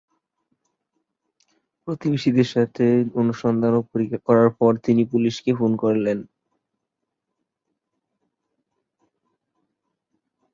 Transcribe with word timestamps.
প্রতিবেশীদের 1.87 2.47
সাথে 2.47 2.85
অনুসন্ধান 3.21 3.73
ও 3.75 3.91
পরীক্ষা 3.91 4.19
করার 4.27 4.49
পর 4.59 4.71
তিনি 4.85 5.01
পুলিশকে 5.11 5.51
ফোন 5.59 5.71
করেন। 5.77 6.19